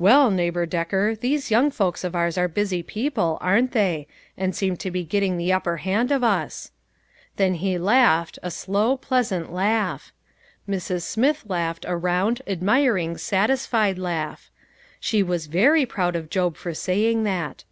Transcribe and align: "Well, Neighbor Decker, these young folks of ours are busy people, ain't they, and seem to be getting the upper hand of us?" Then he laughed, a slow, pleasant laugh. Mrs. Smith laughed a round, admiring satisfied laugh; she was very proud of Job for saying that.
"Well, 0.00 0.32
Neighbor 0.32 0.66
Decker, 0.66 1.14
these 1.14 1.52
young 1.52 1.70
folks 1.70 2.02
of 2.02 2.16
ours 2.16 2.36
are 2.36 2.48
busy 2.48 2.82
people, 2.82 3.38
ain't 3.40 3.70
they, 3.70 4.08
and 4.36 4.52
seem 4.52 4.76
to 4.78 4.90
be 4.90 5.04
getting 5.04 5.36
the 5.36 5.52
upper 5.52 5.76
hand 5.76 6.10
of 6.10 6.24
us?" 6.24 6.72
Then 7.36 7.54
he 7.54 7.78
laughed, 7.78 8.36
a 8.42 8.50
slow, 8.50 8.96
pleasant 8.96 9.52
laugh. 9.52 10.10
Mrs. 10.68 11.02
Smith 11.02 11.44
laughed 11.46 11.84
a 11.86 11.96
round, 11.96 12.42
admiring 12.48 13.16
satisfied 13.16 13.96
laugh; 13.96 14.50
she 14.98 15.22
was 15.22 15.46
very 15.46 15.86
proud 15.86 16.16
of 16.16 16.30
Job 16.30 16.56
for 16.56 16.74
saying 16.74 17.22
that. 17.22 17.62